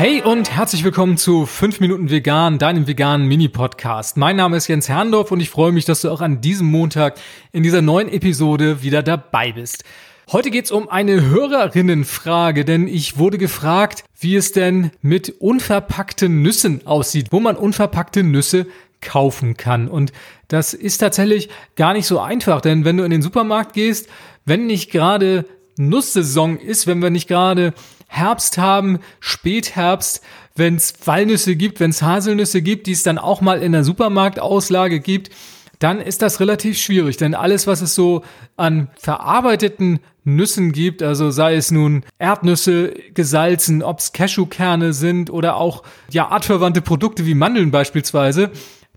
Hey 0.00 0.22
und 0.22 0.50
herzlich 0.50 0.82
willkommen 0.82 1.18
zu 1.18 1.44
5 1.44 1.80
Minuten 1.80 2.08
Vegan, 2.08 2.58
deinem 2.58 2.86
veganen 2.86 3.28
Mini-Podcast. 3.28 4.16
Mein 4.16 4.36
Name 4.36 4.56
ist 4.56 4.66
Jens 4.66 4.88
Herndorf 4.88 5.30
und 5.30 5.40
ich 5.40 5.50
freue 5.50 5.72
mich, 5.72 5.84
dass 5.84 6.00
du 6.00 6.10
auch 6.10 6.22
an 6.22 6.40
diesem 6.40 6.68
Montag 6.68 7.20
in 7.52 7.62
dieser 7.62 7.82
neuen 7.82 8.08
Episode 8.08 8.82
wieder 8.82 9.02
dabei 9.02 9.52
bist. 9.52 9.84
Heute 10.32 10.50
geht's 10.50 10.70
um 10.70 10.88
eine 10.88 11.20
Hörerinnenfrage, 11.20 12.64
denn 12.64 12.88
ich 12.88 13.18
wurde 13.18 13.36
gefragt, 13.36 14.04
wie 14.18 14.36
es 14.36 14.52
denn 14.52 14.90
mit 15.02 15.34
unverpackten 15.38 16.40
Nüssen 16.40 16.86
aussieht, 16.86 17.26
wo 17.30 17.38
man 17.38 17.56
unverpackte 17.56 18.22
Nüsse 18.22 18.68
kaufen 19.02 19.58
kann. 19.58 19.86
Und 19.86 20.12
das 20.48 20.72
ist 20.72 20.96
tatsächlich 20.96 21.50
gar 21.76 21.92
nicht 21.92 22.06
so 22.06 22.20
einfach, 22.20 22.62
denn 22.62 22.86
wenn 22.86 22.96
du 22.96 23.04
in 23.04 23.10
den 23.10 23.20
Supermarkt 23.20 23.74
gehst, 23.74 24.08
wenn 24.46 24.66
nicht 24.66 24.90
gerade 24.90 25.44
Nusssaison 25.88 26.58
ist, 26.58 26.86
wenn 26.86 27.02
wir 27.02 27.10
nicht 27.10 27.28
gerade 27.28 27.72
Herbst 28.06 28.58
haben, 28.58 28.98
Spätherbst, 29.20 30.22
wenn 30.54 30.76
es 30.76 30.94
Walnüsse 31.04 31.56
gibt, 31.56 31.80
wenn 31.80 31.90
es 31.90 32.02
Haselnüsse 32.02 32.60
gibt, 32.60 32.86
die 32.86 32.92
es 32.92 33.02
dann 33.02 33.18
auch 33.18 33.40
mal 33.40 33.62
in 33.62 33.72
der 33.72 33.84
Supermarktauslage 33.84 35.00
gibt, 35.00 35.30
dann 35.78 36.00
ist 36.00 36.20
das 36.20 36.40
relativ 36.40 36.78
schwierig, 36.78 37.16
denn 37.16 37.34
alles, 37.34 37.66
was 37.66 37.80
es 37.80 37.94
so 37.94 38.22
an 38.58 38.88
verarbeiteten 38.98 40.00
Nüssen 40.24 40.72
gibt, 40.72 41.02
also 41.02 41.30
sei 41.30 41.54
es 41.54 41.70
nun 41.70 42.04
Erdnüsse 42.18 42.92
gesalzen, 43.14 43.82
ob 43.82 44.00
es 44.00 44.12
Cashewkerne 44.12 44.92
sind 44.92 45.30
oder 45.30 45.56
auch 45.56 45.82
ja 46.10 46.28
artverwandte 46.28 46.82
Produkte 46.82 47.24
wie 47.24 47.34
Mandeln 47.34 47.70
beispielsweise, 47.70 48.50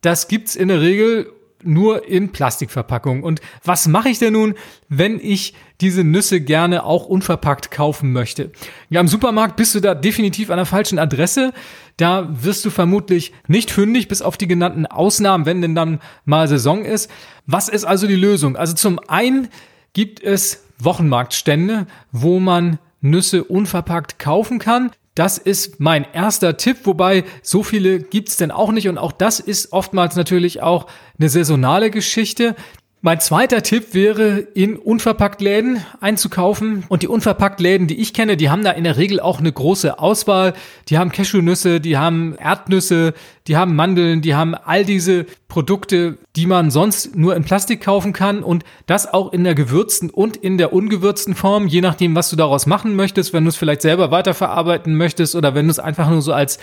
das 0.00 0.28
gibt's 0.28 0.56
in 0.56 0.68
der 0.68 0.80
Regel 0.80 1.30
nur 1.62 2.08
in 2.08 2.32
Plastikverpackung. 2.32 3.22
Und 3.22 3.40
was 3.64 3.88
mache 3.88 4.08
ich 4.08 4.18
denn 4.18 4.32
nun, 4.32 4.54
wenn 4.88 5.20
ich 5.20 5.54
diese 5.80 6.04
Nüsse 6.04 6.40
gerne 6.40 6.84
auch 6.84 7.06
unverpackt 7.06 7.70
kaufen 7.70 8.12
möchte? 8.12 8.50
Ja, 8.88 9.00
im 9.00 9.08
Supermarkt 9.08 9.56
bist 9.56 9.74
du 9.74 9.80
da 9.80 9.94
definitiv 9.94 10.50
an 10.50 10.56
der 10.56 10.66
falschen 10.66 10.98
Adresse. 10.98 11.52
Da 11.96 12.28
wirst 12.30 12.64
du 12.64 12.70
vermutlich 12.70 13.32
nicht 13.46 13.70
fündig, 13.70 14.08
bis 14.08 14.22
auf 14.22 14.36
die 14.36 14.48
genannten 14.48 14.86
Ausnahmen, 14.86 15.46
wenn 15.46 15.62
denn 15.62 15.74
dann 15.74 16.00
mal 16.24 16.48
Saison 16.48 16.84
ist. 16.84 17.10
Was 17.46 17.68
ist 17.68 17.84
also 17.84 18.06
die 18.06 18.16
Lösung? 18.16 18.56
Also 18.56 18.74
zum 18.74 18.98
einen 19.08 19.48
gibt 19.92 20.22
es 20.22 20.64
Wochenmarktstände, 20.78 21.86
wo 22.12 22.40
man 22.40 22.78
Nüsse 23.00 23.44
unverpackt 23.44 24.18
kaufen 24.18 24.58
kann. 24.58 24.90
Das 25.14 25.38
ist 25.38 25.80
mein 25.80 26.06
erster 26.12 26.56
Tipp, 26.56 26.78
wobei 26.84 27.24
so 27.42 27.62
viele 27.62 27.98
gibt's 27.98 28.36
denn 28.36 28.50
auch 28.50 28.70
nicht 28.70 28.88
und 28.88 28.96
auch 28.96 29.12
das 29.12 29.40
ist 29.40 29.72
oftmals 29.72 30.14
natürlich 30.14 30.62
auch 30.62 30.86
eine 31.18 31.28
saisonale 31.28 31.90
Geschichte. 31.90 32.54
Mein 33.02 33.18
zweiter 33.18 33.62
Tipp 33.62 33.94
wäre, 33.94 34.40
in 34.40 34.76
Unverpacktläden 34.76 35.82
einzukaufen. 36.02 36.84
Und 36.88 37.00
die 37.00 37.08
Unverpacktläden, 37.08 37.86
die 37.86 37.98
ich 37.98 38.12
kenne, 38.12 38.36
die 38.36 38.50
haben 38.50 38.62
da 38.62 38.72
in 38.72 38.84
der 38.84 38.98
Regel 38.98 39.20
auch 39.20 39.38
eine 39.38 39.50
große 39.50 39.98
Auswahl. 39.98 40.52
Die 40.90 40.98
haben 40.98 41.10
Cashewnüsse, 41.10 41.80
die 41.80 41.96
haben 41.96 42.34
Erdnüsse, 42.34 43.14
die 43.46 43.56
haben 43.56 43.74
Mandeln, 43.74 44.20
die 44.20 44.34
haben 44.34 44.54
all 44.54 44.84
diese 44.84 45.24
Produkte, 45.48 46.18
die 46.36 46.44
man 46.44 46.70
sonst 46.70 47.16
nur 47.16 47.34
in 47.36 47.42
Plastik 47.42 47.80
kaufen 47.80 48.12
kann. 48.12 48.42
Und 48.42 48.64
das 48.84 49.10
auch 49.10 49.32
in 49.32 49.44
der 49.44 49.54
gewürzten 49.54 50.10
und 50.10 50.36
in 50.36 50.58
der 50.58 50.74
ungewürzten 50.74 51.34
Form, 51.34 51.68
je 51.68 51.80
nachdem, 51.80 52.14
was 52.14 52.28
du 52.28 52.36
daraus 52.36 52.66
machen 52.66 52.96
möchtest. 52.96 53.32
Wenn 53.32 53.44
du 53.44 53.48
es 53.48 53.56
vielleicht 53.56 53.80
selber 53.80 54.10
weiterverarbeiten 54.10 54.94
möchtest 54.94 55.34
oder 55.34 55.54
wenn 55.54 55.64
du 55.64 55.70
es 55.70 55.78
einfach 55.78 56.10
nur 56.10 56.20
so 56.20 56.34
als 56.34 56.58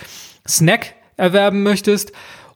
Snack 0.47 0.93
erwerben 1.15 1.63
möchtest. 1.63 2.11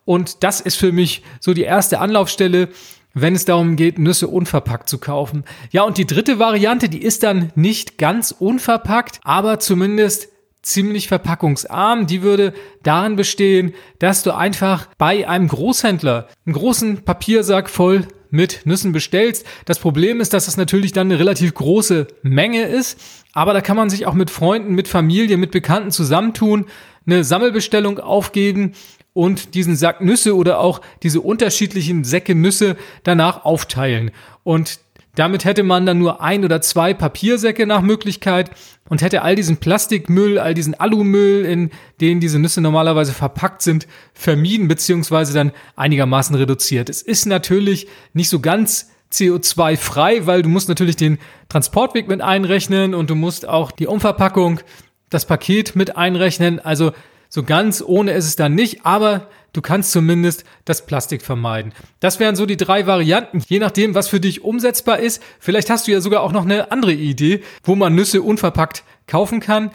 Und 0.05 0.43
das 0.43 0.61
ist 0.61 0.75
für 0.75 0.91
mich 0.91 1.23
so 1.39 1.55
die 1.55 1.63
erste 1.63 1.99
Anlaufstelle 1.99 2.69
wenn 3.13 3.35
es 3.35 3.45
darum 3.45 3.75
geht, 3.75 3.99
Nüsse 3.99 4.27
unverpackt 4.27 4.89
zu 4.89 4.97
kaufen. 4.97 5.43
Ja, 5.71 5.83
und 5.83 5.97
die 5.97 6.05
dritte 6.05 6.39
Variante, 6.39 6.89
die 6.89 7.01
ist 7.01 7.23
dann 7.23 7.51
nicht 7.55 7.97
ganz 7.97 8.31
unverpackt, 8.37 9.19
aber 9.23 9.59
zumindest 9.59 10.29
ziemlich 10.61 11.07
verpackungsarm. 11.07 12.07
Die 12.07 12.21
würde 12.21 12.53
darin 12.83 13.15
bestehen, 13.15 13.73
dass 13.99 14.23
du 14.23 14.35
einfach 14.35 14.87
bei 14.97 15.27
einem 15.27 15.47
Großhändler 15.47 16.27
einen 16.45 16.53
großen 16.53 17.03
Papiersack 17.03 17.69
voll 17.69 18.07
mit 18.29 18.65
Nüssen 18.65 18.93
bestellst. 18.93 19.45
Das 19.65 19.79
Problem 19.79 20.21
ist, 20.21 20.33
dass 20.33 20.47
es 20.47 20.57
natürlich 20.57 20.93
dann 20.93 21.07
eine 21.07 21.19
relativ 21.19 21.53
große 21.53 22.07
Menge 22.21 22.63
ist, 22.63 22.99
aber 23.33 23.53
da 23.53 23.61
kann 23.61 23.75
man 23.75 23.89
sich 23.89 24.05
auch 24.05 24.13
mit 24.13 24.29
Freunden, 24.29 24.73
mit 24.73 24.87
Familie, 24.87 25.37
mit 25.37 25.51
Bekannten 25.51 25.91
zusammentun, 25.91 26.65
eine 27.05 27.23
Sammelbestellung 27.23 27.99
aufgeben 27.99 28.73
und 29.13 29.55
diesen 29.55 29.75
Sack 29.75 30.01
Nüsse 30.01 30.35
oder 30.35 30.59
auch 30.59 30.81
diese 31.03 31.21
unterschiedlichen 31.21 32.03
Säcke 32.03 32.35
Nüsse 32.35 32.77
danach 33.03 33.45
aufteilen. 33.45 34.11
Und 34.43 34.79
damit 35.15 35.43
hätte 35.43 35.63
man 35.63 35.85
dann 35.85 35.99
nur 35.99 36.21
ein 36.21 36.45
oder 36.45 36.61
zwei 36.61 36.93
Papiersäcke 36.93 37.67
nach 37.67 37.81
Möglichkeit 37.81 38.51
und 38.87 39.01
hätte 39.01 39.23
all 39.23 39.35
diesen 39.35 39.57
Plastikmüll, 39.57 40.39
all 40.39 40.53
diesen 40.53 40.79
Alumüll, 40.79 41.43
in 41.43 41.71
denen 41.99 42.21
diese 42.21 42.39
Nüsse 42.39 42.61
normalerweise 42.61 43.11
verpackt 43.11 43.61
sind, 43.61 43.87
vermieden 44.13 44.69
beziehungsweise 44.69 45.33
dann 45.33 45.51
einigermaßen 45.75 46.35
reduziert. 46.35 46.89
Es 46.89 47.01
ist 47.01 47.25
natürlich 47.25 47.87
nicht 48.13 48.29
so 48.29 48.39
ganz 48.39 48.89
CO2 49.11 49.75
frei, 49.75 50.25
weil 50.27 50.41
du 50.43 50.49
musst 50.49 50.69
natürlich 50.69 50.95
den 50.95 51.19
Transportweg 51.49 52.07
mit 52.07 52.21
einrechnen 52.21 52.93
und 52.93 53.09
du 53.09 53.15
musst 53.15 53.47
auch 53.47 53.71
die 53.71 53.87
Umverpackung, 53.87 54.61
das 55.09 55.25
Paket 55.25 55.75
mit 55.75 55.97
einrechnen. 55.97 56.61
Also 56.61 56.93
so 57.33 57.43
ganz 57.43 57.81
ohne 57.85 58.11
ist 58.11 58.25
es 58.25 58.35
dann 58.35 58.55
nicht, 58.55 58.85
aber 58.85 59.29
du 59.53 59.61
kannst 59.61 59.93
zumindest 59.93 60.43
das 60.65 60.85
Plastik 60.85 61.21
vermeiden. 61.21 61.71
Das 62.01 62.19
wären 62.19 62.35
so 62.35 62.45
die 62.45 62.57
drei 62.57 62.87
Varianten, 62.87 63.41
je 63.47 63.59
nachdem, 63.59 63.95
was 63.95 64.09
für 64.09 64.19
dich 64.19 64.43
umsetzbar 64.43 64.99
ist. 64.99 65.23
Vielleicht 65.39 65.69
hast 65.69 65.87
du 65.87 65.93
ja 65.93 66.01
sogar 66.01 66.23
auch 66.23 66.33
noch 66.33 66.43
eine 66.43 66.73
andere 66.73 66.91
Idee, 66.91 67.41
wo 67.63 67.75
man 67.75 67.95
Nüsse 67.95 68.21
unverpackt 68.21 68.83
kaufen 69.07 69.39
kann. 69.39 69.71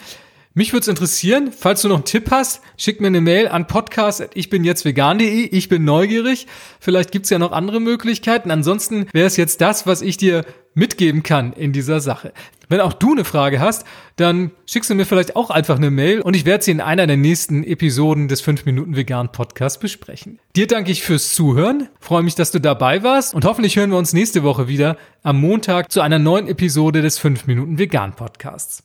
Mich 0.53 0.71
würde 0.71 0.81
es 0.81 0.87
interessieren, 0.87 1.51
falls 1.51 1.81
du 1.81 1.87
noch 1.87 1.95
einen 1.95 2.05
Tipp 2.05 2.29
hast, 2.29 2.61
schick 2.77 3.01
mir 3.01 3.07
eine 3.07 3.21
Mail 3.21 3.47
an 3.47 3.65
podcast 3.65 4.27
ich 4.35 4.51
bin 4.51 4.63
jetzt 4.63 4.85
vegan.de. 4.85 5.45
Ich 5.45 5.67
bin 5.67 5.83
neugierig. 5.83 6.45
Vielleicht 6.79 7.11
gibt's 7.11 7.31
ja 7.31 7.39
noch 7.39 7.53
andere 7.53 7.79
Möglichkeiten. 7.79 8.51
Ansonsten 8.51 9.07
wäre 9.13 9.25
es 9.25 9.35
jetzt 9.35 9.61
das, 9.61 9.87
was 9.87 10.03
ich 10.03 10.17
dir 10.17 10.45
mitgeben 10.75 11.23
kann 11.23 11.53
in 11.53 11.73
dieser 11.73 12.01
Sache. 12.01 12.33
Wenn 12.69 12.81
auch 12.81 12.93
du 12.93 13.13
eine 13.13 13.23
Frage 13.23 13.59
hast, 13.59 13.85
dann 14.17 14.51
schickst 14.65 14.89
du 14.89 14.95
mir 14.95 15.05
vielleicht 15.05 15.35
auch 15.35 15.49
einfach 15.49 15.77
eine 15.77 15.89
Mail 15.89 16.21
und 16.21 16.35
ich 16.35 16.45
werde 16.45 16.63
sie 16.63 16.71
in 16.71 16.81
einer 16.81 17.07
der 17.07 17.15
nächsten 17.15 17.63
Episoden 17.63 18.27
des 18.27 18.41
5 18.41 18.65
Minuten 18.65 18.95
Vegan 18.95 19.31
Podcasts 19.31 19.79
besprechen. 19.79 20.39
Dir 20.55 20.67
danke 20.67 20.91
ich 20.91 21.01
fürs 21.01 21.33
Zuhören, 21.33 21.87
freue 21.99 22.23
mich, 22.23 22.35
dass 22.35 22.51
du 22.51 22.59
dabei 22.59 23.03
warst 23.03 23.33
und 23.33 23.45
hoffentlich 23.45 23.77
hören 23.77 23.91
wir 23.91 23.97
uns 23.97 24.11
nächste 24.11 24.43
Woche 24.43 24.67
wieder 24.67 24.97
am 25.23 25.39
Montag 25.39 25.91
zu 25.91 26.01
einer 26.01 26.19
neuen 26.19 26.47
Episode 26.47 27.01
des 27.01 27.17
5 27.17 27.47
Minuten 27.47 27.77
Vegan 27.77 28.13
Podcasts. 28.15 28.83